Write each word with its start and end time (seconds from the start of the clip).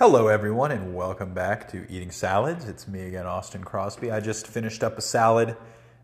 Hello, 0.00 0.28
everyone, 0.28 0.72
and 0.72 0.94
welcome 0.94 1.34
back 1.34 1.68
to 1.72 1.84
Eating 1.92 2.10
Salads. 2.10 2.64
It's 2.64 2.88
me 2.88 3.02
again, 3.02 3.26
Austin 3.26 3.62
Crosby. 3.62 4.10
I 4.10 4.18
just 4.18 4.46
finished 4.46 4.82
up 4.82 4.96
a 4.96 5.02
salad, 5.02 5.48
and 5.50 5.56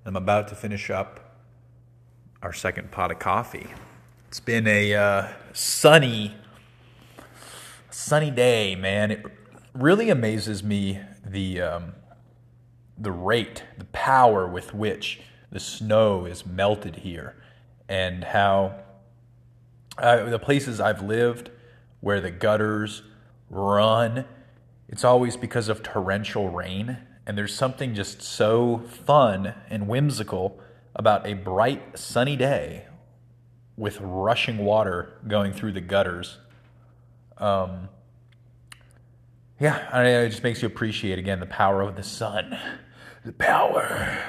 I'm 0.04 0.16
about 0.16 0.48
to 0.48 0.54
finish 0.54 0.90
up 0.90 1.40
our 2.42 2.52
second 2.52 2.90
pot 2.90 3.10
of 3.10 3.18
coffee. 3.18 3.68
It's 4.28 4.38
been 4.38 4.66
a 4.66 4.94
uh, 4.94 5.28
sunny, 5.54 6.34
sunny 7.88 8.30
day, 8.30 8.74
man. 8.74 9.12
It 9.12 9.24
really 9.72 10.10
amazes 10.10 10.62
me 10.62 11.00
the 11.24 11.62
um, 11.62 11.94
the 12.98 13.12
rate, 13.12 13.64
the 13.78 13.86
power 13.86 14.46
with 14.46 14.74
which 14.74 15.22
the 15.50 15.58
snow 15.58 16.26
is 16.26 16.44
melted 16.44 16.96
here, 16.96 17.34
and 17.88 18.24
how 18.24 18.74
uh, 19.96 20.28
the 20.28 20.38
places 20.38 20.82
I've 20.82 21.00
lived 21.00 21.48
where 22.00 22.20
the 22.20 22.30
gutters 22.30 23.02
run, 23.50 24.24
it's 24.88 25.04
always 25.04 25.36
because 25.36 25.68
of 25.68 25.82
torrential 25.82 26.48
rain. 26.50 26.98
And 27.26 27.36
there's 27.36 27.54
something 27.54 27.94
just 27.94 28.22
so 28.22 28.82
fun 28.88 29.54
and 29.68 29.88
whimsical 29.88 30.60
about 30.94 31.26
a 31.26 31.34
bright, 31.34 31.98
sunny 31.98 32.36
day 32.36 32.86
with 33.76 34.00
rushing 34.00 34.58
water 34.58 35.18
going 35.26 35.52
through 35.52 35.72
the 35.72 35.80
gutters. 35.80 36.38
Um, 37.38 37.88
yeah, 39.60 39.88
I 39.92 40.04
it 40.04 40.30
just 40.30 40.42
makes 40.42 40.62
you 40.62 40.66
appreciate 40.66 41.18
again 41.18 41.40
the 41.40 41.46
power 41.46 41.82
of 41.82 41.96
the 41.96 42.02
sun. 42.02 42.58
The 43.24 43.32
power. 43.32 44.22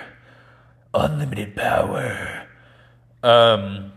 Unlimited 0.93 1.55
power. 1.55 2.47
Um, 3.21 3.91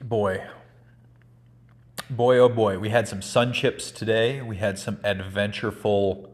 boy, 0.00 0.44
boy, 2.16 2.38
oh 2.38 2.48
boy, 2.48 2.78
we 2.78 2.90
had 2.90 3.08
some 3.08 3.22
sun 3.22 3.52
chips 3.52 3.90
today. 3.90 4.42
We 4.42 4.56
had 4.56 4.78
some 4.78 4.96
adventureful 4.98 6.30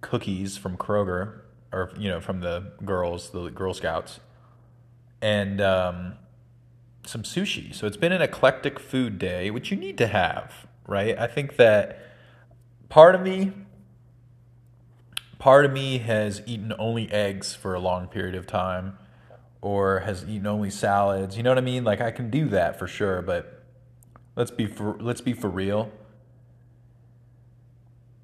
cookies 0.00 0.56
from 0.56 0.76
Kroger, 0.76 1.40
or 1.72 1.92
you 1.96 2.08
know, 2.08 2.20
from 2.20 2.40
the 2.40 2.72
girls, 2.84 3.30
the 3.30 3.48
Girl 3.50 3.72
Scouts, 3.72 4.20
and 5.20 5.60
um, 5.60 6.14
some 7.06 7.22
sushi. 7.22 7.74
So 7.74 7.86
it's 7.86 7.96
been 7.96 8.12
an 8.12 8.22
eclectic 8.22 8.78
food 8.78 9.18
day, 9.18 9.50
which 9.50 9.70
you 9.70 9.76
need 9.76 9.96
to 9.98 10.08
have, 10.08 10.66
right? 10.86 11.18
I 11.18 11.26
think 11.26 11.56
that 11.56 11.98
part 12.88 13.14
of 13.14 13.22
me, 13.22 13.52
part 15.38 15.64
of 15.64 15.72
me 15.72 15.98
has 15.98 16.42
eaten 16.46 16.72
only 16.78 17.10
eggs 17.10 17.54
for 17.54 17.74
a 17.74 17.80
long 17.80 18.08
period 18.08 18.34
of 18.34 18.46
time, 18.46 18.98
or 19.60 20.00
has 20.00 20.24
eaten 20.24 20.46
only 20.46 20.70
salads. 20.70 21.36
You 21.36 21.42
know 21.44 21.50
what 21.50 21.58
I 21.58 21.62
mean? 21.62 21.84
Like 21.84 22.00
I 22.00 22.10
can 22.10 22.28
do 22.28 22.48
that 22.48 22.78
for 22.78 22.88
sure, 22.88 23.22
but 23.22 23.61
Let's 24.34 24.50
be 24.50 24.66
for 24.66 24.96
let's 25.00 25.20
be 25.20 25.32
for 25.32 25.48
real. 25.48 25.90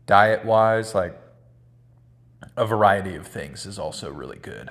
Diet 0.06 0.44
wise, 0.44 0.94
like 0.94 1.18
a 2.56 2.64
variety 2.64 3.14
of 3.14 3.26
things 3.26 3.66
is 3.66 3.78
also 3.78 4.10
really 4.10 4.38
good. 4.38 4.70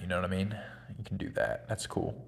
You 0.00 0.06
know 0.06 0.16
what 0.16 0.24
I 0.26 0.28
mean? 0.28 0.54
You 0.98 1.04
can 1.04 1.16
do 1.16 1.30
that. 1.30 1.68
That's 1.68 1.86
cool. 1.86 2.26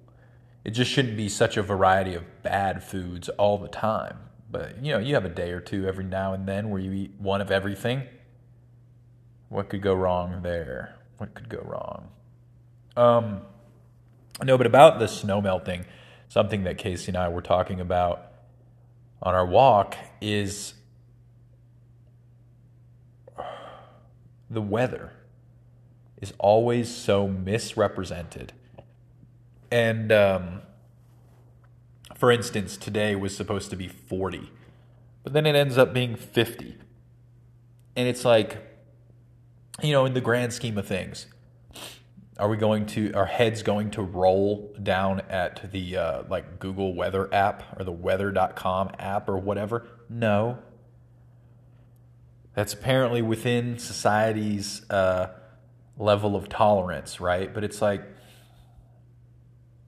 It 0.65 0.71
just 0.71 0.91
shouldn't 0.91 1.15
be 1.15 1.29
such 1.29 1.55
a 1.55 1.61
variety 1.61 2.15
of 2.15 2.23
bad 2.41 2.83
foods 2.83 3.29
all 3.29 3.57
the 3.57 3.67
time. 3.67 4.17
But 4.49 4.83
you 4.83 4.91
know, 4.91 4.99
you 4.99 5.13
have 5.13 5.25
a 5.25 5.29
day 5.29 5.51
or 5.51 5.59
two 5.59 5.87
every 5.87 6.03
now 6.03 6.33
and 6.33 6.47
then 6.47 6.69
where 6.69 6.81
you 6.81 6.91
eat 6.93 7.11
one 7.19 7.41
of 7.41 7.51
everything. 7.51 8.03
What 9.49 9.69
could 9.69 9.81
go 9.81 9.93
wrong 9.93 10.41
there? 10.41 10.95
What 11.17 11.33
could 11.33 11.49
go 11.49 11.59
wrong? 11.59 12.09
Um, 12.95 13.41
no, 14.43 14.57
but 14.57 14.67
about 14.67 14.99
the 14.99 15.07
snow 15.07 15.41
melting, 15.41 15.85
something 16.27 16.63
that 16.63 16.77
Casey 16.77 17.09
and 17.09 17.17
I 17.17 17.29
were 17.29 17.41
talking 17.41 17.79
about 17.79 18.26
on 19.21 19.33
our 19.33 19.45
walk 19.45 19.95
is 20.21 20.73
the 24.49 24.61
weather 24.61 25.11
is 26.21 26.33
always 26.39 26.93
so 26.93 27.27
misrepresented. 27.27 28.53
And 29.69 30.11
um, 30.11 30.61
for 32.15 32.31
instance, 32.31 32.77
today 32.77 33.15
was 33.15 33.35
supposed 33.35 33.69
to 33.69 33.75
be 33.75 33.87
40, 33.87 34.51
but 35.23 35.33
then 35.33 35.45
it 35.45 35.55
ends 35.55 35.77
up 35.77 35.93
being 35.93 36.15
50. 36.15 36.75
And 37.95 38.07
it's 38.07 38.25
like, 38.25 38.63
you 39.83 39.91
know, 39.91 40.05
in 40.05 40.13
the 40.13 40.21
grand 40.21 40.53
scheme 40.53 40.77
of 40.77 40.87
things, 40.87 41.27
are 42.39 42.49
we 42.49 42.57
going 42.57 42.85
to, 42.87 43.11
our 43.13 43.25
heads 43.25 43.63
going 43.63 43.91
to 43.91 44.01
roll 44.01 44.75
down 44.81 45.21
at 45.29 45.71
the 45.71 45.97
uh, 45.97 46.23
like 46.29 46.59
Google 46.59 46.93
Weather 46.93 47.33
app 47.33 47.79
or 47.79 47.83
the 47.83 47.91
weather.com 47.91 48.91
app 48.99 49.27
or 49.27 49.37
whatever? 49.37 49.87
No. 50.09 50.59
That's 52.53 52.73
apparently 52.73 53.21
within 53.21 53.79
society's 53.79 54.87
uh, 54.89 55.31
level 55.97 56.35
of 56.35 56.49
tolerance, 56.49 57.19
right? 57.19 57.53
But 57.53 57.63
it's 57.63 57.81
like 57.81 58.03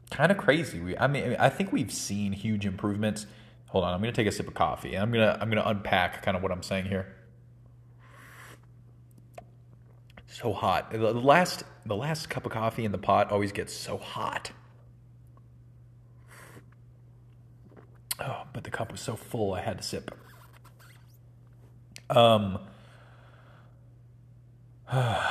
kind 0.09 0.31
of 0.31 0.37
crazy. 0.37 0.79
We, 0.79 0.97
I 0.97 1.07
mean, 1.07 1.35
I 1.39 1.49
think 1.49 1.71
we've 1.71 1.91
seen 1.91 2.31
huge 2.31 2.65
improvements. 2.65 3.25
Hold 3.69 3.83
on, 3.83 3.93
I'm 3.93 4.01
to 4.01 4.11
take 4.11 4.27
a 4.27 4.31
sip 4.31 4.47
of 4.47 4.55
coffee. 4.55 4.97
I'm 4.97 5.11
going 5.11 5.25
to 5.25 5.39
I'm 5.39 5.51
to 5.51 5.67
unpack 5.67 6.23
kind 6.23 6.35
of 6.35 6.41
what 6.41 6.51
I'm 6.51 6.63
saying 6.63 6.85
here. 6.85 7.15
So 10.39 10.53
hot. 10.53 10.91
The 10.91 11.11
last 11.11 11.63
the 11.85 11.97
last 11.97 12.29
cup 12.29 12.45
of 12.45 12.53
coffee 12.53 12.85
in 12.85 12.93
the 12.93 12.97
pot 12.97 13.29
always 13.29 13.51
gets 13.51 13.73
so 13.73 13.97
hot. 13.97 14.51
Oh, 18.21 18.43
but 18.53 18.63
the 18.63 18.69
cup 18.69 18.89
was 18.93 19.01
so 19.01 19.17
full 19.17 19.53
I 19.53 19.59
had 19.59 19.79
to 19.79 19.83
sip. 19.83 20.17
Um 22.09 22.59
I 24.89 25.25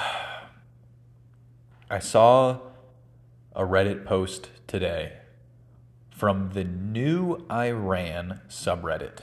saw 2.00 2.58
a 3.56 3.62
Reddit 3.62 4.04
post 4.04 4.50
today 4.66 5.20
from 6.10 6.50
the 6.52 6.64
new 6.64 7.46
Iran 7.50 8.42
subreddit. 8.50 9.20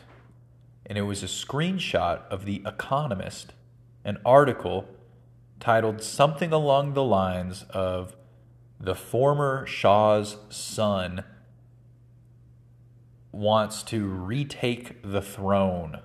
And 0.87 0.97
it 0.97 1.03
was 1.03 1.21
a 1.21 1.27
screenshot 1.27 2.27
of 2.31 2.45
The 2.45 2.63
Economist, 2.65 3.53
an 4.03 4.17
article 4.25 4.87
titled 5.59 6.01
something 6.01 6.51
along 6.51 6.93
the 6.93 7.03
lines 7.03 7.63
of 7.69 8.15
The 8.79 8.95
former 8.95 9.65
Shah's 9.65 10.37
son 10.49 11.23
wants 13.31 13.83
to 13.83 14.05
retake 14.05 15.01
the 15.03 15.21
throne. 15.21 15.99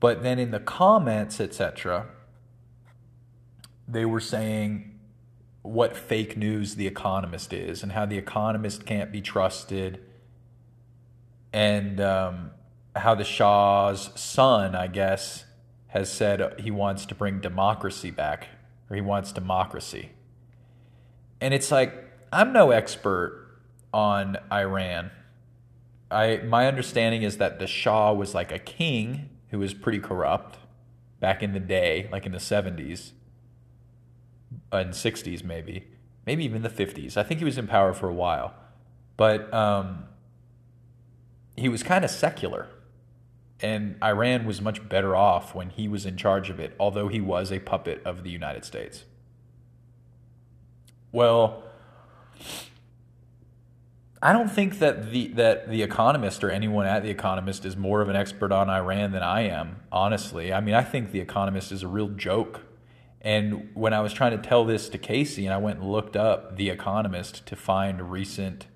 But 0.00 0.22
then 0.22 0.38
in 0.38 0.50
the 0.50 0.60
comments, 0.60 1.40
etc., 1.40 2.06
they 3.86 4.04
were 4.04 4.20
saying 4.20 4.98
what 5.62 5.96
fake 5.96 6.36
news 6.36 6.74
The 6.74 6.86
Economist 6.86 7.52
is 7.52 7.82
and 7.82 7.92
how 7.92 8.06
The 8.06 8.18
Economist 8.18 8.86
can't 8.86 9.10
be 9.10 9.20
trusted 9.20 10.00
and 11.52 12.00
um, 12.00 12.50
how 12.94 13.14
the 13.14 13.24
Shah's 13.24 14.10
son, 14.14 14.74
I 14.74 14.86
guess, 14.86 15.44
has 15.88 16.10
said 16.10 16.60
he 16.60 16.70
wants 16.70 17.06
to 17.06 17.14
bring 17.14 17.40
democracy 17.40 18.10
back, 18.10 18.48
or 18.88 18.96
he 18.96 19.02
wants 19.02 19.32
democracy. 19.32 20.10
And 21.40 21.54
it's 21.54 21.70
like, 21.70 21.92
I'm 22.32 22.52
no 22.52 22.70
expert 22.70 23.60
on 23.92 24.36
Iran. 24.52 25.10
I 26.10 26.38
my 26.38 26.66
understanding 26.66 27.22
is 27.22 27.38
that 27.38 27.58
the 27.58 27.66
Shah 27.66 28.12
was 28.12 28.34
like 28.34 28.52
a 28.52 28.58
king 28.58 29.30
who 29.50 29.58
was 29.58 29.74
pretty 29.74 29.98
corrupt 29.98 30.58
back 31.20 31.42
in 31.42 31.52
the 31.52 31.60
day, 31.60 32.08
like 32.12 32.26
in 32.26 32.32
the 32.32 32.38
70s 32.38 33.12
and 34.72 34.90
60s 34.90 35.42
maybe, 35.42 35.88
maybe 36.26 36.44
even 36.44 36.62
the 36.62 36.68
50s. 36.68 37.16
I 37.16 37.22
think 37.22 37.40
he 37.40 37.44
was 37.44 37.58
in 37.58 37.66
power 37.66 37.92
for 37.92 38.08
a 38.08 38.14
while. 38.14 38.54
But 39.16 39.52
um, 39.52 40.04
he 41.56 41.68
was 41.68 41.82
kind 41.82 42.04
of 42.04 42.10
secular 42.10 42.68
and 43.60 43.96
Iran 44.02 44.46
was 44.46 44.60
much 44.60 44.88
better 44.88 45.16
off 45.16 45.54
when 45.54 45.70
he 45.70 45.88
was 45.88 46.06
in 46.06 46.16
charge 46.16 46.50
of 46.50 46.60
it, 46.60 46.74
although 46.78 47.08
he 47.08 47.20
was 47.20 47.50
a 47.50 47.58
puppet 47.58 48.02
of 48.04 48.22
the 48.22 48.30
United 48.30 48.64
States. 48.64 49.04
Well, 51.10 51.64
I 54.22 54.32
don't 54.32 54.50
think 54.50 54.78
that 54.80 55.10
the 55.10 55.28
that 55.28 55.68
the 55.68 55.82
Economist 55.82 56.42
or 56.42 56.50
anyone 56.50 56.86
at 56.86 57.02
the 57.02 57.10
Economist 57.10 57.64
is 57.64 57.76
more 57.76 58.00
of 58.00 58.08
an 58.08 58.16
expert 58.16 58.52
on 58.52 58.68
Iran 58.68 59.12
than 59.12 59.22
I 59.22 59.42
am. 59.42 59.76
Honestly, 59.92 60.52
I 60.52 60.60
mean, 60.60 60.74
I 60.74 60.82
think 60.82 61.12
the 61.12 61.20
Economist 61.20 61.72
is 61.72 61.82
a 61.82 61.88
real 61.88 62.08
joke. 62.08 62.62
And 63.20 63.70
when 63.74 63.92
I 63.92 64.00
was 64.00 64.12
trying 64.12 64.40
to 64.40 64.48
tell 64.48 64.64
this 64.64 64.88
to 64.90 64.98
Casey, 64.98 65.44
and 65.44 65.52
I 65.52 65.58
went 65.58 65.80
and 65.80 65.90
looked 65.90 66.16
up 66.16 66.56
the 66.56 66.70
Economist 66.70 67.46
to 67.46 67.56
find 67.56 68.10
recent, 68.10 68.66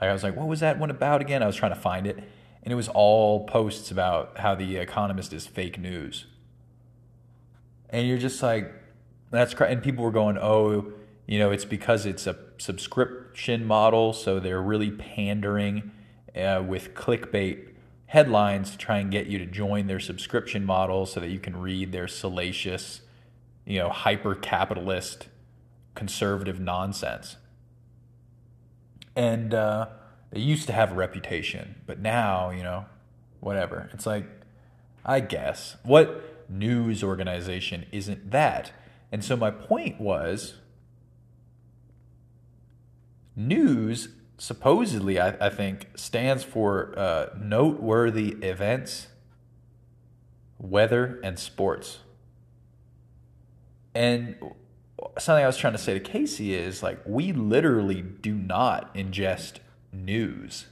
I 0.00 0.12
was 0.12 0.22
like, 0.22 0.36
what 0.36 0.46
was 0.46 0.60
that 0.60 0.78
one 0.78 0.90
about 0.90 1.20
again? 1.20 1.42
I 1.42 1.46
was 1.46 1.56
trying 1.56 1.74
to 1.74 1.80
find 1.80 2.06
it, 2.06 2.22
and 2.66 2.72
it 2.72 2.74
was 2.74 2.88
all 2.88 3.46
posts 3.46 3.92
about 3.92 4.38
how 4.38 4.56
the 4.56 4.76
Economist 4.76 5.32
is 5.32 5.46
fake 5.46 5.78
news. 5.78 6.26
And 7.90 8.08
you're 8.08 8.18
just 8.18 8.42
like, 8.42 8.74
that's 9.30 9.54
cr-. 9.54 9.64
and 9.64 9.80
people 9.80 10.02
were 10.02 10.10
going, 10.10 10.36
oh, 10.36 10.92
you 11.28 11.38
know, 11.38 11.52
it's 11.52 11.64
because 11.64 12.06
it's 12.06 12.26
a 12.26 12.36
subscription 12.58 13.64
model, 13.64 14.12
so 14.12 14.40
they're 14.40 14.60
really 14.60 14.90
pandering 14.90 15.92
uh, 16.34 16.60
with 16.66 16.92
clickbait 16.94 17.68
headlines 18.06 18.72
to 18.72 18.78
try 18.78 18.98
and 18.98 19.12
get 19.12 19.28
you 19.28 19.38
to 19.38 19.46
join 19.46 19.86
their 19.86 20.00
subscription 20.00 20.64
model 20.64 21.06
so 21.06 21.20
that 21.20 21.28
you 21.28 21.38
can 21.38 21.56
read 21.56 21.92
their 21.92 22.08
salacious, 22.08 23.02
you 23.64 23.78
know, 23.78 23.90
hyper 23.90 24.34
capitalist, 24.34 25.28
conservative 25.94 26.58
nonsense. 26.58 27.36
And 29.14 29.54
uh, 29.54 29.86
they 30.36 30.42
used 30.42 30.66
to 30.66 30.72
have 30.74 30.92
a 30.92 30.94
reputation, 30.94 31.76
but 31.86 31.98
now, 31.98 32.50
you 32.50 32.62
know, 32.62 32.84
whatever. 33.40 33.88
It's 33.94 34.04
like, 34.04 34.26
I 35.02 35.20
guess. 35.20 35.76
What 35.82 36.50
news 36.50 37.02
organization 37.02 37.86
isn't 37.90 38.32
that? 38.32 38.70
And 39.10 39.24
so 39.24 39.34
my 39.34 39.50
point 39.50 39.98
was 39.98 40.56
news 43.34 44.10
supposedly, 44.36 45.18
I, 45.18 45.38
I 45.40 45.48
think, 45.48 45.88
stands 45.94 46.44
for 46.44 46.92
uh, 46.98 47.30
noteworthy 47.40 48.32
events, 48.42 49.06
weather, 50.58 51.18
and 51.24 51.38
sports. 51.38 52.00
And 53.94 54.36
something 55.18 55.42
I 55.42 55.46
was 55.46 55.56
trying 55.56 55.72
to 55.72 55.78
say 55.78 55.94
to 55.94 56.00
Casey 56.00 56.52
is 56.52 56.82
like, 56.82 57.00
we 57.06 57.32
literally 57.32 58.02
do 58.02 58.34
not 58.34 58.94
ingest 58.94 59.60
news 60.04 60.66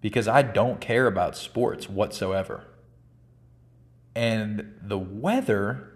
because 0.00 0.26
I 0.26 0.42
don't 0.42 0.80
care 0.80 1.06
about 1.06 1.36
sports 1.36 1.88
whatsoever. 1.88 2.64
And 4.14 4.74
the 4.82 4.98
weather, 4.98 5.92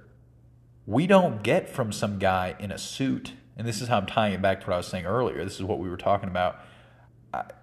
we 0.87 1.07
don't 1.07 1.43
get 1.43 1.69
from 1.69 1.91
some 1.93 2.19
guy 2.19 2.55
in 2.59 2.71
a 2.71 2.79
suit 2.79 3.33
and 3.57 3.67
this 3.67 3.81
is 3.81 3.89
how 3.89 3.99
I'm 3.99 4.07
tying 4.07 4.35
it 4.35 4.43
back 4.43 4.61
to 4.61 4.67
what 4.67 4.75
I 4.75 4.77
was 4.79 4.87
saying 4.87 5.07
earlier. 5.07 5.45
This 5.45 5.57
is 5.57 5.63
what 5.63 5.79
we 5.79 5.89
were 5.89 5.97
talking 5.97 6.29
about. 6.29 6.61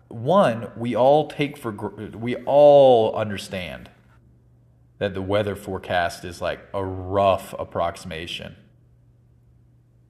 One, 0.07 0.71
we 0.75 0.95
all 0.95 1.27
take 1.27 1.57
for 1.57 1.71
we 1.71 2.35
all 2.37 3.15
understand 3.15 3.89
that 4.99 5.13
the 5.13 5.21
weather 5.21 5.55
forecast 5.55 6.23
is 6.25 6.41
like 6.41 6.59
a 6.73 6.83
rough 6.83 7.53
approximation. 7.57 8.55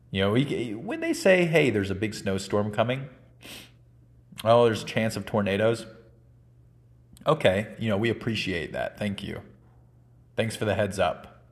You 0.09 0.21
know, 0.21 0.77
when 0.77 0.99
they 0.99 1.13
say, 1.13 1.45
"Hey, 1.45 1.69
there's 1.69 1.91
a 1.91 1.95
big 1.95 2.13
snowstorm 2.13 2.71
coming," 2.71 3.07
oh, 4.43 4.65
there's 4.65 4.83
a 4.83 4.85
chance 4.85 5.15
of 5.15 5.25
tornadoes. 5.25 5.85
Okay, 7.25 7.67
you 7.79 7.89
know, 7.89 7.97
we 7.97 8.09
appreciate 8.09 8.73
that. 8.73 8.97
Thank 8.97 9.23
you. 9.23 9.41
Thanks 10.35 10.55
for 10.55 10.65
the 10.65 10.75
heads 10.75 10.97
up. 10.97 11.43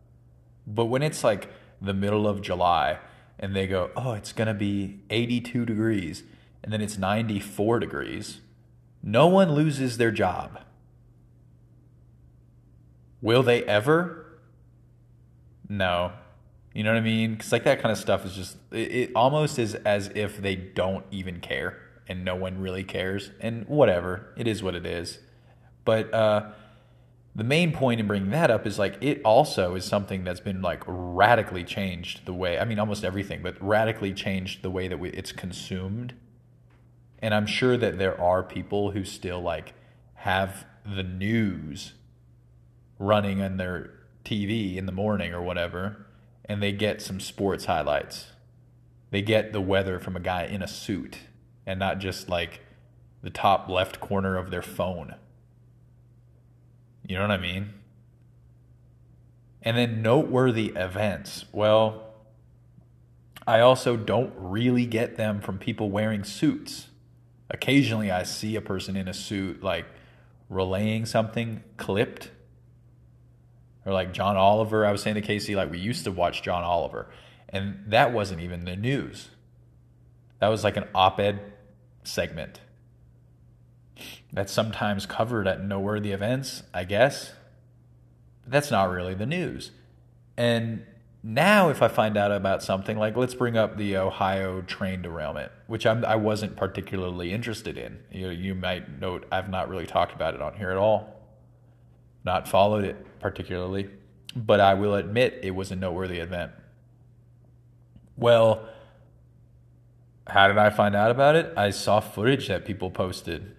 But 0.66 0.86
when 0.86 1.04
it's 1.04 1.24
like 1.24 1.50
the 1.82 1.94
middle 1.94 2.28
of 2.28 2.42
July 2.42 3.00
and 3.38 3.56
they 3.56 3.68
go, 3.68 3.92
oh, 3.96 4.14
it's 4.14 4.34
going 4.34 4.48
to 4.48 4.54
be 4.54 5.00
82 5.10 5.66
degrees, 5.66 6.24
and 6.64 6.74
then 6.74 6.82
it's 6.82 6.98
94 6.98 7.80
degrees, 7.80 8.42
no 9.02 9.28
one 9.28 9.54
loses 9.54 9.98
their 9.98 10.12
job. 10.12 10.60
Will 13.22 13.44
they 13.44 13.64
ever? 13.64 14.40
No. 15.68 16.14
You 16.74 16.84
know 16.84 16.92
what 16.92 17.00
I 17.00 17.02
mean? 17.02 17.34
Because 17.34 17.52
like 17.52 17.64
that 17.64 17.82
kind 17.82 17.92
of 17.92 17.98
stuff 17.98 18.26
is 18.26 18.36
just, 18.36 18.58
it, 18.72 18.92
it 18.92 19.12
almost 19.16 19.60
is 19.60 19.76
as 19.76 20.10
if 20.16 20.42
they 20.42 20.56
don't 20.56 21.06
even 21.12 21.40
care 21.40 21.80
and 22.10 22.26
no 22.26 22.36
one 22.36 22.60
really 22.60 22.84
cares. 22.84 23.32
And 23.40 23.66
whatever, 23.68 24.34
it 24.36 24.48
is 24.48 24.62
what 24.62 24.76
it 24.76 24.86
is. 24.86 25.20
But, 25.86 26.14
uh, 26.14 26.52
the 27.36 27.44
main 27.44 27.72
point 27.72 28.02
in 28.02 28.08
bringing 28.08 28.32
that 28.32 28.52
up 28.52 28.68
is 28.68 28.78
like 28.78 28.98
it 29.02 29.22
also 29.24 29.76
is 29.76 29.86
something 29.86 30.26
that's 30.26 30.40
been 30.40 30.62
like 30.62 30.84
radically 30.86 31.64
changed 31.64 32.26
the 32.26 32.34
way 32.34 32.60
I 32.60 32.66
mean 32.66 32.80
almost 32.80 33.06
everything, 33.06 33.42
but 33.42 33.56
radically 33.64 34.14
changed 34.14 34.62
the 34.62 34.70
way 34.70 34.88
that 34.88 35.00
we, 35.00 35.10
it's 35.12 35.32
consumed. 35.32 36.16
And 37.20 37.34
I'm 37.34 37.46
sure 37.46 37.78
that 37.78 37.98
there 37.98 38.20
are 38.20 38.44
people 38.44 38.92
who 38.92 39.06
still 39.06 39.40
like 39.42 39.74
have 40.16 40.66
the 40.86 41.04
news 41.04 41.94
running 42.98 43.42
on 43.42 43.58
their 43.58 43.92
TV 44.26 44.76
in 44.76 44.86
the 44.86 44.92
morning 44.92 45.34
or 45.34 45.42
whatever, 45.42 46.06
and 46.46 46.62
they 46.62 46.72
get 46.72 47.02
some 47.02 47.20
sports 47.20 47.66
highlights. 47.66 48.28
They 49.12 49.22
get 49.22 49.54
the 49.54 49.62
weather 49.62 50.00
from 50.00 50.16
a 50.16 50.20
guy 50.20 50.44
in 50.44 50.62
a 50.62 50.68
suit 50.68 51.20
and 51.70 51.78
not 51.78 52.00
just 52.00 52.28
like 52.30 52.62
the 53.22 53.30
top 53.30 53.70
left 53.70 54.00
corner 54.00 54.36
of 54.38 54.50
their 54.50 54.64
phone. 54.64 55.14
You 57.08 57.16
know 57.16 57.22
what 57.22 57.30
I 57.32 57.38
mean? 57.38 57.76
And 59.62 59.78
then 59.78 60.02
noteworthy 60.02 60.74
events. 60.76 61.46
Well, 61.52 62.06
I 63.46 63.60
also 63.60 63.96
don't 63.96 64.34
really 64.36 64.88
get 64.88 65.16
them 65.16 65.42
from 65.42 65.60
people 65.60 65.92
wearing 65.92 66.24
suits. 66.24 66.88
Occasionally, 67.52 68.10
I 68.10 68.24
see 68.24 68.56
a 68.56 68.62
person 68.62 68.96
in 68.96 69.08
a 69.08 69.14
suit 69.14 69.62
like 69.62 69.86
relaying 70.50 71.06
something 71.06 71.64
clipped. 71.78 72.32
Or 73.86 73.94
like 73.94 74.12
John 74.12 74.38
Oliver, 74.38 74.88
I 74.88 74.92
was 74.92 75.04
saying 75.04 75.16
to 75.16 75.22
Casey, 75.22 75.56
like 75.56 75.70
we 75.70 75.78
used 75.78 76.04
to 76.06 76.12
watch 76.12 76.42
John 76.42 76.64
Oliver, 76.64 77.12
and 77.48 77.84
that 77.86 78.12
wasn't 78.12 78.42
even 78.42 78.66
the 78.66 78.76
news. 78.76 79.30
That 80.40 80.48
was 80.48 80.64
like 80.64 80.76
an 80.76 80.88
op 80.96 81.20
ed 81.20 81.54
segment 82.10 82.62
that's 84.32 84.52
sometimes 84.52 85.06
covered 85.06 85.48
at 85.48 85.64
noteworthy 85.64 86.12
events, 86.12 86.64
I 86.74 86.84
guess. 86.84 87.34
But 88.44 88.52
that's 88.52 88.72
not 88.72 88.90
really 88.90 89.14
the 89.14 89.26
news. 89.26 89.72
And 90.38 90.86
now, 91.22 91.70
if 91.70 91.82
I 91.82 91.90
find 91.90 92.16
out 92.16 92.32
about 92.32 92.64
something 92.64 92.98
like, 92.98 93.18
let's 93.18 93.34
bring 93.34 93.58
up 93.58 93.76
the 93.76 93.98
Ohio 93.98 94.62
train 94.62 95.02
derailment, 95.02 95.52
which 95.68 95.86
I'm, 95.86 96.06
I 96.06 96.16
was 96.16 96.42
not 96.42 96.56
particularly 96.56 97.34
interested 97.34 97.78
in. 97.78 98.00
You, 98.12 98.30
you 98.30 98.56
might 98.56 99.02
note 99.02 99.26
I've 99.32 99.50
not 99.50 99.68
really 99.68 99.86
talked 99.86 100.14
about 100.14 100.34
it 100.34 100.42
on 100.42 100.54
here 100.54 100.70
at 100.70 100.78
all, 100.78 101.22
not 102.24 102.48
followed 102.48 102.86
it 102.86 103.20
particularly, 103.20 103.90
but 104.34 104.62
I 104.62 104.76
will 104.76 104.96
admit 104.96 105.40
it 105.44 105.52
was 105.52 105.72
a 105.72 105.76
noteworthy 105.76 106.20
event. 106.20 106.54
Well, 108.16 108.66
how 110.30 110.48
did 110.48 110.58
I 110.58 110.70
find 110.70 110.96
out 110.96 111.12
about 111.12 111.36
it? 111.36 111.54
I 111.58 111.70
saw 111.72 112.00
footage 112.00 112.48
that 112.48 112.66
people 112.66 112.92
posted 112.92 113.56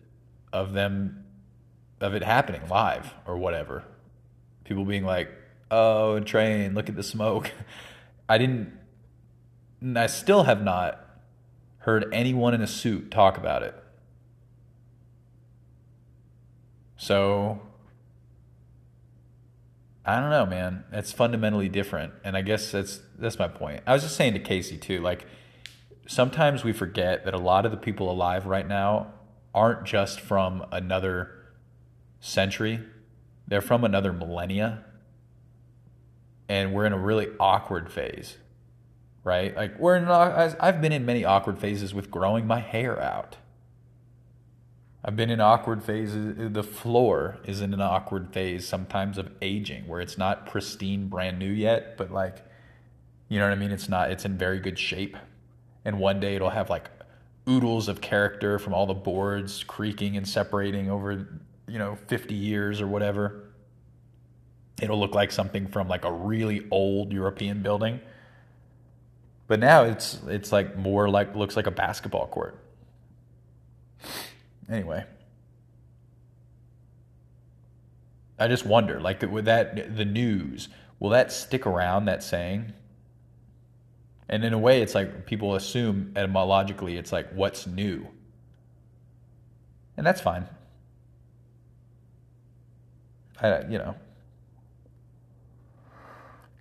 of 0.52 0.72
them 0.72 1.25
of 2.00 2.14
it 2.14 2.22
happening 2.22 2.62
live 2.69 3.14
or 3.26 3.37
whatever. 3.37 3.84
People 4.64 4.84
being 4.84 5.05
like, 5.05 5.31
"Oh, 5.70 6.20
train, 6.20 6.75
look 6.75 6.88
at 6.88 6.96
the 6.96 7.02
smoke." 7.02 7.52
I 8.28 8.38
didn't 8.38 8.72
I 9.96 10.06
still 10.06 10.44
have 10.44 10.62
not 10.62 11.05
heard 11.78 12.06
anyone 12.12 12.55
in 12.55 12.61
a 12.61 12.67
suit 12.67 13.11
talk 13.11 13.38
about 13.38 13.62
it. 13.62 13.75
So 16.96 17.61
I 20.05 20.20
don't 20.20 20.31
know, 20.31 20.44
man. 20.44 20.84
It's 20.93 21.12
fundamentally 21.12 21.69
different, 21.69 22.12
and 22.24 22.36
I 22.36 22.43
guess 22.43 22.72
that's 22.72 23.00
that's 23.19 23.39
my 23.39 23.48
point. 23.48 23.82
I 23.86 23.93
was 23.93 24.03
just 24.03 24.17
saying 24.17 24.34
to 24.34 24.39
Casey 24.39 24.77
too, 24.77 25.00
like 25.00 25.27
sometimes 26.10 26.64
we 26.64 26.72
forget 26.72 27.24
that 27.24 27.34
a 27.34 27.38
lot 27.38 27.64
of 27.64 27.70
the 27.70 27.76
people 27.76 28.10
alive 28.10 28.44
right 28.44 28.67
now 28.67 29.06
aren't 29.55 29.84
just 29.84 30.20
from 30.20 30.67
another 30.72 31.31
century, 32.19 32.81
they're 33.46 33.60
from 33.60 33.84
another 33.84 34.12
millennia. 34.12 34.84
And 36.48 36.74
we're 36.74 36.84
in 36.84 36.93
a 36.93 36.98
really 36.98 37.29
awkward 37.38 37.93
phase, 37.93 38.38
right? 39.22 39.55
Like, 39.55 39.79
we're 39.79 39.94
in, 39.94 40.08
I've 40.08 40.81
been 40.81 40.90
in 40.90 41.06
many 41.06 41.24
awkward 41.24 41.60
phases 41.60 41.94
with 41.94 42.10
growing 42.10 42.44
my 42.44 42.58
hair 42.58 43.00
out. 43.00 43.36
I've 45.05 45.14
been 45.14 45.31
in 45.31 45.40
awkward 45.40 45.84
phases. 45.84 46.52
The 46.52 46.64
floor 46.64 47.38
is 47.44 47.60
in 47.60 47.72
an 47.72 47.81
awkward 47.81 48.32
phase 48.32 48.67
sometimes 48.67 49.17
of 49.17 49.31
aging 49.40 49.86
where 49.86 50.00
it's 50.00 50.19
not 50.19 50.44
pristine, 50.44 51.06
brand 51.06 51.38
new 51.38 51.52
yet, 51.52 51.96
but 51.96 52.10
like, 52.10 52.44
you 53.29 53.38
know 53.38 53.44
what 53.44 53.52
I 53.52 53.60
mean? 53.60 53.70
It's 53.70 53.88
not, 53.88 54.10
it's 54.10 54.24
in 54.24 54.36
very 54.36 54.58
good 54.58 54.76
shape. 54.76 55.17
And 55.84 55.99
one 55.99 56.20
day 56.20 56.37
it'll 56.37 56.51
have 56.51 56.70
like 56.70 56.91
oodles 57.49 57.89
of 57.89 58.01
character 58.01 58.58
from 58.58 58.75
all 58.75 58.87
the 58.87 58.94
boards 58.94 59.65
creaking 59.65 60.17
and 60.17 60.29
separating 60.29 60.91
over, 60.91 61.41
you 61.67 61.79
know, 61.79 61.96
50 62.06 62.34
years 62.34 62.81
or 62.81 62.87
whatever. 62.87 63.51
It'll 64.81 64.99
look 64.99 65.15
like 65.15 65.32
something 65.32 65.67
from 65.67 65.89
like 65.89 66.05
a 66.05 66.13
really 66.13 66.67
old 66.70 67.13
European 67.13 67.63
building. 67.63 68.01
But 69.46 69.58
now 69.58 69.82
it's 69.82 70.19
it's 70.29 70.53
like 70.53 70.77
more 70.77 71.08
like 71.08 71.34
looks 71.34 71.56
like 71.56 71.67
a 71.67 71.72
basketball 71.72 72.29
court. 72.29 72.56
Anyway, 74.70 75.05
I 78.39 78.49
just 78.49 78.65
wonder, 78.65 79.01
like, 79.01 79.20
with 79.22 79.44
that 79.44 79.96
the 79.96 80.05
news, 80.05 80.69
will 80.99 81.10
that 81.10 81.31
stick 81.31 81.67
around? 81.67 82.06
That 82.06 82.22
saying, 82.22 82.72
and 84.31 84.44
in 84.44 84.53
a 84.53 84.58
way, 84.58 84.81
it's 84.81 84.94
like 84.94 85.27
people 85.27 85.56
assume 85.56 86.13
etymologically, 86.15 86.96
it's 86.96 87.13
like 87.13 87.29
what's 87.32 87.67
new. 87.67 88.06
And 89.96 90.06
that's 90.06 90.20
fine. 90.20 90.46
I, 93.43 93.63
you 93.63 93.79
know. 93.79 93.96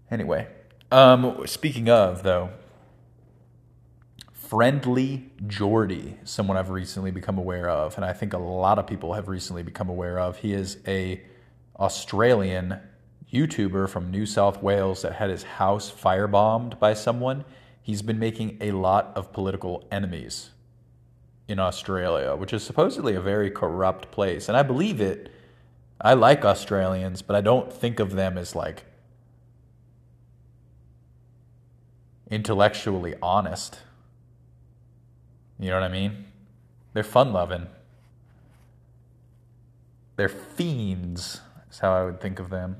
Anyway, 0.09 0.47
um, 0.91 1.45
speaking 1.45 1.89
of 1.89 2.23
though, 2.23 2.49
Friendly 4.33 5.29
Jordy, 5.45 6.17
someone 6.23 6.57
I've 6.57 6.71
recently 6.71 7.11
become 7.11 7.37
aware 7.37 7.69
of, 7.69 7.95
and 7.97 8.03
I 8.03 8.13
think 8.13 8.33
a 8.33 8.39
lot 8.39 8.79
of 8.79 8.87
people 8.87 9.13
have 9.13 9.27
recently 9.27 9.61
become 9.61 9.89
aware 9.89 10.19
of. 10.19 10.37
He 10.37 10.53
is 10.53 10.77
a 10.87 11.21
Australian 11.79 12.79
YouTuber 13.31 13.87
from 13.89 14.09
New 14.09 14.25
South 14.25 14.61
Wales 14.61 15.03
that 15.03 15.13
had 15.13 15.29
his 15.29 15.43
house 15.43 15.91
firebombed 15.91 16.79
by 16.79 16.93
someone. 16.93 17.45
He's 17.81 18.01
been 18.01 18.19
making 18.19 18.57
a 18.59 18.71
lot 18.71 19.11
of 19.15 19.31
political 19.31 19.87
enemies 19.91 20.49
in 21.47 21.59
Australia, 21.59 22.35
which 22.35 22.53
is 22.53 22.63
supposedly 22.63 23.15
a 23.15 23.21
very 23.21 23.49
corrupt 23.49 24.11
place. 24.11 24.47
And 24.47 24.57
I 24.57 24.63
believe 24.63 25.01
it. 25.01 25.31
I 26.01 26.13
like 26.13 26.45
Australians, 26.45 27.21
but 27.21 27.35
I 27.35 27.41
don't 27.41 27.73
think 27.73 27.99
of 27.99 28.11
them 28.11 28.37
as 28.37 28.55
like 28.55 28.85
intellectually 32.29 33.15
honest. 33.21 33.79
You 35.59 35.69
know 35.69 35.75
what 35.75 35.83
I 35.83 35.89
mean? 35.89 36.25
They're 36.93 37.03
fun 37.03 37.33
loving. 37.33 37.67
They're 40.15 40.29
fiends, 40.29 41.41
is 41.69 41.79
how 41.79 41.93
I 41.93 42.03
would 42.05 42.21
think 42.21 42.39
of 42.39 42.49
them. 42.49 42.77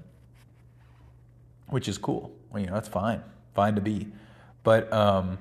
Which 1.69 1.88
is 1.88 1.97
cool. 1.97 2.35
Well, 2.49 2.61
you 2.61 2.67
know, 2.67 2.73
that's 2.73 2.88
fine. 2.88 3.23
Fine 3.53 3.75
to 3.75 3.81
be. 3.81 4.07
But 4.63 4.91
um, 4.91 5.38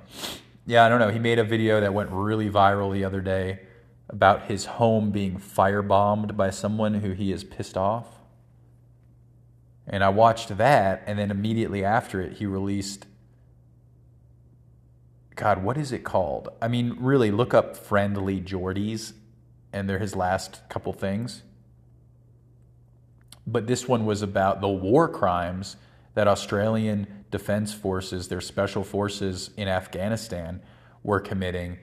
yeah, 0.66 0.84
I 0.84 0.88
don't 0.88 0.98
know. 0.98 1.08
He 1.10 1.18
made 1.18 1.38
a 1.38 1.44
video 1.44 1.80
that 1.80 1.92
went 1.92 2.10
really 2.10 2.50
viral 2.50 2.92
the 2.92 3.04
other 3.04 3.20
day 3.20 3.60
about 4.08 4.44
his 4.44 4.64
home 4.64 5.10
being 5.10 5.38
firebombed 5.38 6.36
by 6.36 6.50
someone 6.50 6.94
who 6.94 7.12
he 7.12 7.32
is 7.32 7.44
pissed 7.44 7.76
off. 7.76 8.06
And 9.86 10.04
I 10.04 10.10
watched 10.10 10.56
that, 10.58 11.02
and 11.06 11.18
then 11.18 11.30
immediately 11.30 11.84
after 11.84 12.20
it, 12.20 12.34
he 12.34 12.46
released 12.46 13.06
God, 15.38 15.62
what 15.62 15.78
is 15.78 15.92
it 15.92 16.02
called? 16.02 16.48
I 16.60 16.66
mean, 16.66 16.96
really, 16.98 17.30
look 17.30 17.54
up 17.54 17.76
Friendly 17.76 18.40
Jordies, 18.40 19.12
and 19.72 19.88
they're 19.88 20.00
his 20.00 20.16
last 20.16 20.60
couple 20.68 20.92
things. 20.92 21.42
But 23.46 23.68
this 23.68 23.86
one 23.86 24.04
was 24.04 24.20
about 24.20 24.60
the 24.60 24.68
war 24.68 25.08
crimes 25.08 25.76
that 26.14 26.28
Australian 26.28 27.24
Defense 27.30 27.72
Forces, 27.72 28.28
their 28.28 28.40
special 28.40 28.84
forces 28.84 29.50
in 29.56 29.68
Afghanistan, 29.68 30.60
were 31.02 31.20
committing. 31.20 31.78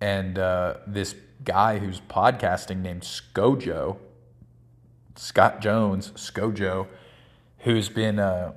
And 0.00 0.38
uh, 0.38 0.76
this 0.86 1.14
guy 1.44 1.78
who's 1.78 2.00
podcasting 2.00 2.78
named 2.78 3.02
Scojo, 3.02 3.98
Scott 5.16 5.60
Jones, 5.60 6.12
Scojo, 6.12 6.88
who's 7.58 7.88
been 7.88 8.18
uh, 8.18 8.52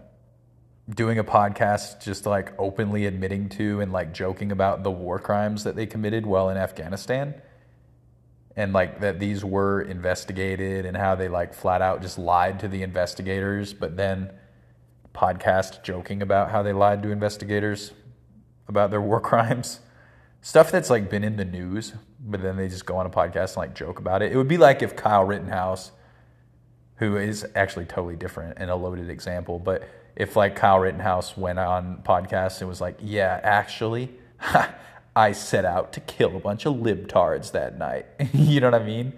doing 0.90 1.18
a 1.18 1.24
podcast 1.24 2.04
just 2.04 2.26
like 2.26 2.54
openly 2.60 3.06
admitting 3.06 3.50
to 3.50 3.82
and 3.82 3.92
like 3.92 4.14
joking 4.14 4.52
about 4.52 4.84
the 4.84 4.92
war 4.92 5.20
crimes 5.20 5.64
that 5.64 5.76
they 5.76 5.86
committed 5.86 6.26
while 6.26 6.50
in 6.50 6.58
Afghanistan 6.58 7.34
and 8.56 8.72
like 8.72 9.00
that 9.02 9.20
these 9.20 9.44
were 9.44 9.82
investigated 9.82 10.86
and 10.86 10.96
how 10.96 11.16
they 11.16 11.28
like 11.28 11.54
flat 11.54 11.82
out 11.82 12.02
just 12.02 12.18
lied 12.18 12.60
to 12.60 12.68
the 12.68 12.84
investigators 12.84 13.74
but 13.74 13.98
then 13.98 14.30
podcast 15.16 15.84
joking 15.84 16.22
about 16.22 16.52
how 16.52 16.62
they 16.62 16.74
lied 16.74 17.02
to 17.04 17.12
investigators 17.12 17.94
about 18.68 18.92
their 18.92 19.02
war 19.02 19.20
crimes 19.30 19.80
stuff 20.42 20.72
that's 20.72 20.90
like 20.90 21.10
been 21.10 21.24
in 21.24 21.38
the 21.38 21.46
news 21.46 21.94
but 22.20 22.42
then 22.42 22.58
they 22.58 22.68
just 22.68 22.86
go 22.86 22.98
on 22.98 23.06
a 23.06 23.10
podcast 23.10 23.50
and 23.50 23.58
like 23.58 23.76
joke 23.76 24.00
about 24.00 24.22
it 24.22 24.32
it 24.32 24.38
would 24.38 24.48
be 24.48 24.58
like 24.58 24.82
if 24.82 24.96
Kyle 24.96 25.24
Rittenhouse 25.24 25.92
who 26.98 27.18
is 27.18 27.46
actually 27.56 27.86
totally 27.86 28.16
different 28.16 28.58
and 28.58 28.70
a 28.70 28.76
loaded 28.76 29.10
example 29.10 29.60
but 29.60 29.88
if 30.16 30.36
like 30.36 30.56
Kyle 30.56 30.80
Rittenhouse 30.80 31.36
went 31.36 31.60
on 31.60 32.02
podcasts 32.04 32.62
and 32.62 32.70
was 32.70 32.82
like, 32.82 32.98
yeah, 33.02 33.40
actually, 33.44 34.12
I 35.16 35.32
set 35.34 35.66
out 35.66 35.94
to 35.94 36.00
kill 36.02 36.36
a 36.36 36.40
bunch 36.40 36.66
of 36.66 36.76
libtards 36.76 37.52
that 37.52 37.78
night. 37.78 38.06
you 38.34 38.62
know 38.62 38.72
what 38.72 38.82
I 38.82 38.86
mean? 38.86 39.14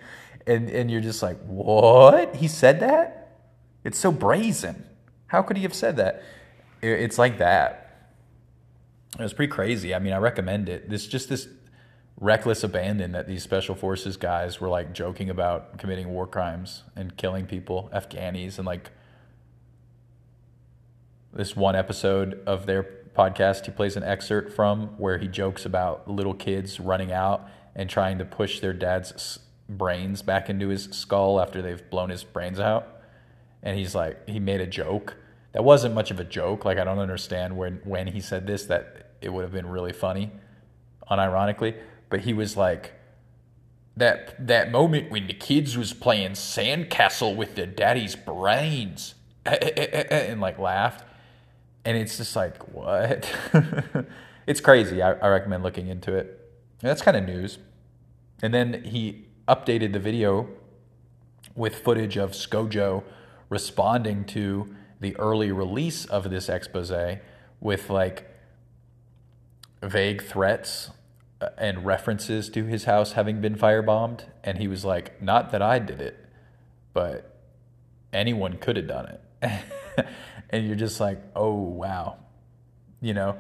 And 0.46 0.70
and 0.70 0.90
you're 0.90 1.02
just 1.02 1.22
like, 1.22 1.40
what? 1.46 2.36
He 2.36 2.48
said 2.48 2.80
that? 2.80 3.40
It's 3.84 4.00
so 4.00 4.12
brazen. 4.12 4.84
How 5.28 5.42
could 5.42 5.58
he 5.58 5.64
have 5.64 5.74
said 5.74 5.98
that? 5.98 6.24
It's 6.82 7.18
like 7.18 7.38
that. 7.38 7.84
It 9.18 9.24
was 9.24 9.34
pretty 9.34 9.52
crazy. 9.52 9.94
I 9.94 10.00
mean, 10.00 10.14
I 10.14 10.18
recommend 10.18 10.70
it. 10.70 10.90
This 10.90 11.08
just 11.08 11.30
this 11.30 11.48
reckless 12.20 12.64
abandon 12.64 13.12
that 13.12 13.28
these 13.28 13.44
special 13.44 13.76
forces 13.76 14.18
guys 14.18 14.60
were 14.60 14.70
like 14.70 14.94
joking 14.94 15.30
about 15.30 15.78
committing 15.78 16.10
war 16.10 16.26
crimes 16.26 16.84
and 16.96 17.16
killing 17.16 17.46
people, 17.46 17.90
Afghanis, 17.94 18.58
and 18.58 18.66
like 18.66 18.92
this 21.34 21.56
one 21.56 21.76
episode 21.76 22.42
of 22.48 22.66
their 22.66 22.84
podcast 23.16 23.66
he 23.66 23.72
plays 23.72 23.96
an 23.96 24.04
excerpt 24.04 24.54
from 24.54 24.88
where 25.00 25.18
he 25.18 25.28
jokes 25.28 25.66
about 25.66 26.08
little 26.10 26.34
kids 26.34 26.80
running 26.80 27.12
out 27.12 27.48
and 27.76 27.90
trying 27.90 28.18
to 28.20 28.26
push 28.26 28.60
their 28.60 28.74
dad's 28.74 29.40
brains 29.68 30.22
back 30.22 30.50
into 30.50 30.70
his 30.70 30.86
skull 30.92 31.42
after 31.42 31.62
they've 31.62 31.90
blown 31.90 32.10
his 32.10 32.24
brains 32.24 32.60
out 32.60 32.97
and 33.64 33.78
he's 33.78 33.96
like 33.96 34.28
he 34.28 34.40
made 34.40 34.62
a 34.62 34.68
joke. 34.68 35.16
That 35.54 35.64
wasn't 35.64 35.96
much 35.96 36.12
of 36.12 36.20
a 36.20 36.24
joke. 36.24 36.66
Like 36.66 36.78
i 36.78 36.84
don't 36.84 37.00
understand 37.00 37.58
when 37.58 37.82
when 37.84 38.08
he 38.08 38.22
said 38.22 38.48
this 38.48 38.66
that 38.66 39.12
it 39.22 39.30
would 39.30 39.44
have 39.44 39.52
been 39.52 39.68
really 39.68 39.94
funny 39.94 40.32
unironically. 41.10 41.76
But 42.10 42.22
he 42.22 42.34
was 42.34 42.56
like 42.56 42.94
that 43.96 44.48
that 44.48 44.72
moment 44.72 45.12
when 45.12 45.28
the 45.28 45.34
kids 45.34 45.78
was 45.78 45.94
playing 45.94 46.32
sandcastle 46.32 47.36
with 47.36 47.56
their 47.56 47.66
daddy's 47.66 48.16
brains. 48.16 49.16
Eh, 49.46 49.58
eh, 49.62 50.04
eh, 50.10 50.32
and 50.32 50.42
like 50.42 50.60
laughed. 50.60 51.06
And 51.86 51.98
it's 51.98 52.18
just 52.18 52.36
like 52.36 52.62
what? 52.74 53.32
It's 54.48 54.62
crazy. 54.62 55.02
I, 55.02 55.12
I, 55.12 55.28
recommend 55.28 55.62
looking 55.62 55.88
into 55.90 56.16
it. 56.16 56.40
And 56.82 56.90
that's 56.90 57.02
kind 57.02 57.18
of 57.18 57.26
news. 57.26 57.60
And 58.42 58.54
then 58.54 58.86
he 58.86 59.26
updated 59.48 59.92
the 59.92 60.00
video 60.00 60.48
with 61.54 61.76
footage 61.76 62.18
of 62.18 62.32
scojo 62.32 63.04
responding 63.50 64.26
to 64.26 64.76
the 65.00 65.16
early 65.18 65.52
release 65.52 66.06
of 66.06 66.30
this 66.30 66.50
expose 66.50 66.92
with 67.60 67.90
like 67.90 68.30
vague 69.82 70.24
threats 70.24 70.92
uh, 71.40 71.50
and 71.58 71.86
references 71.86 72.50
to 72.50 72.66
his 72.66 72.86
house 72.86 73.14
having 73.14 73.42
been 73.42 73.56
firebombed 73.56 74.22
and 74.44 74.58
he 74.58 74.68
was 74.68 74.84
like 74.84 75.22
not 75.22 75.52
that 75.52 75.62
i 75.62 75.78
did 75.78 76.02
it 76.02 76.26
but 76.94 77.38
anyone 78.12 78.58
could 78.58 78.76
have 78.76 78.88
done 78.88 79.06
it 79.06 79.22
and 80.50 80.66
you're 80.66 80.76
just 80.76 81.00
like, 81.00 81.22
oh 81.36 81.54
wow, 81.54 82.18
you 83.02 83.14
know. 83.14 83.38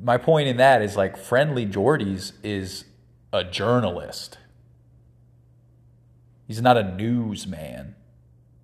My 0.00 0.16
point 0.16 0.46
in 0.46 0.58
that 0.58 0.80
is 0.80 0.96
like 0.96 1.16
friendly 1.16 1.66
Jordies 1.66 2.32
is 2.44 2.84
a 3.32 3.42
journalist. 3.42 4.38
He's 6.46 6.62
not 6.62 6.76
a 6.76 6.84
newsman. 6.84 7.96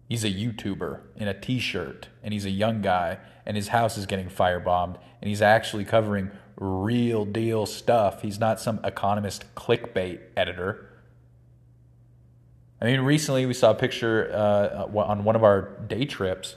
He's 0.08 0.24
a 0.24 0.30
YouTuber 0.30 1.00
in 1.16 1.28
a 1.28 1.38
t-shirt 1.38 2.08
and 2.22 2.32
he's 2.32 2.44
a 2.44 2.50
young 2.50 2.82
guy 2.82 3.18
and 3.46 3.56
his 3.56 3.68
house 3.68 3.96
is 3.96 4.06
getting 4.06 4.28
firebombed 4.28 4.98
and 5.20 5.28
he's 5.28 5.42
actually 5.42 5.84
covering 5.84 6.30
real 6.56 7.24
deal 7.24 7.66
stuff. 7.66 8.22
He's 8.22 8.38
not 8.38 8.60
some 8.60 8.80
economist 8.84 9.54
clickbait 9.54 10.20
editor. 10.36 10.90
I 12.80 12.86
mean, 12.86 13.00
recently 13.00 13.46
we 13.46 13.54
saw 13.54 13.70
a 13.70 13.74
picture 13.74 14.30
uh, 14.32 14.86
on 14.98 15.24
one 15.24 15.36
of 15.36 15.42
our 15.42 15.78
day 15.86 16.04
trips 16.04 16.56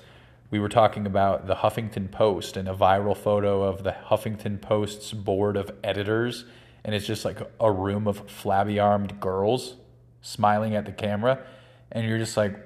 we 0.50 0.60
were 0.60 0.70
talking 0.70 1.06
about 1.06 1.48
the 1.48 1.56
Huffington 1.56 2.10
Post 2.10 2.56
and 2.56 2.70
a 2.70 2.74
viral 2.74 3.18
photo 3.18 3.64
of 3.64 3.84
the 3.84 3.92
Huffington 3.92 4.62
Post's 4.62 5.12
board 5.12 5.58
of 5.58 5.72
editors. 5.84 6.46
And 6.86 6.96
it's 6.96 7.06
just 7.06 7.26
like 7.26 7.40
a 7.60 7.72
room 7.72 8.08
of 8.08 8.30
flabby 8.30 8.80
armed 8.80 9.20
girls 9.20 9.76
smiling 10.22 10.76
at 10.76 10.86
the 10.86 10.94
camera. 10.94 11.46
And 11.92 12.08
you're 12.08 12.18
just 12.18 12.38
like, 12.38 12.58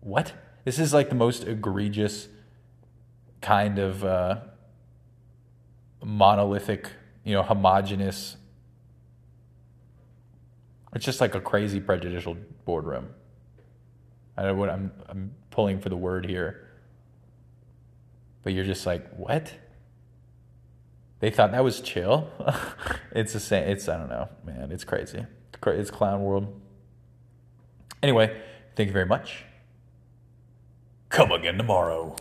what? 0.00 0.32
This 0.64 0.78
is 0.78 0.92
like 0.92 1.08
the 1.08 1.14
most 1.14 1.46
egregious 1.46 2.28
kind 3.40 3.78
of 3.78 4.04
uh, 4.04 4.40
monolithic, 6.04 6.90
you 7.24 7.34
know, 7.34 7.42
homogenous. 7.42 8.36
It's 10.94 11.04
just 11.04 11.20
like 11.20 11.34
a 11.34 11.40
crazy 11.40 11.80
prejudicial 11.80 12.36
boardroom. 12.64 13.10
I 14.36 14.42
know 14.42 14.54
what 14.54 14.70
I'm, 14.70 14.92
I'm 15.08 15.32
pulling 15.50 15.80
for 15.80 15.88
the 15.88 15.96
word 15.96 16.26
here 16.26 16.66
but 18.42 18.52
you're 18.52 18.64
just 18.64 18.86
like, 18.86 19.08
what? 19.16 19.52
They 21.20 21.30
thought 21.30 21.52
that 21.52 21.62
was 21.62 21.80
chill. 21.80 22.30
it's 23.12 23.32
the 23.32 23.40
same. 23.40 23.68
It's 23.68 23.88
I 23.88 23.98
don't 23.98 24.08
know, 24.08 24.28
man. 24.44 24.72
It's 24.72 24.84
crazy. 24.84 25.26
It's 25.66 25.90
clown 25.90 26.22
world. 26.22 26.58
Anyway, 28.02 28.40
thank 28.76 28.86
you 28.86 28.92
very 28.94 29.04
much. 29.04 29.44
Come 31.10 31.32
again 31.32 31.58
tomorrow. 31.58 32.14